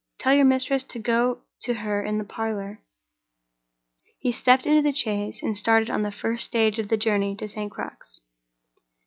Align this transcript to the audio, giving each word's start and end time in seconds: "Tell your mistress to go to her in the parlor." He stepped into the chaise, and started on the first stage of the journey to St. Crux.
"Tell 0.17 0.33
your 0.33 0.45
mistress 0.45 0.83
to 0.85 0.97
go 0.97 1.43
to 1.59 1.75
her 1.75 2.03
in 2.03 2.17
the 2.17 2.23
parlor." 2.23 2.81
He 4.17 4.31
stepped 4.31 4.65
into 4.65 4.81
the 4.81 4.95
chaise, 4.95 5.43
and 5.43 5.55
started 5.55 5.91
on 5.91 6.01
the 6.01 6.11
first 6.11 6.43
stage 6.43 6.79
of 6.79 6.89
the 6.89 6.97
journey 6.97 7.35
to 7.35 7.47
St. 7.47 7.71
Crux. 7.71 8.19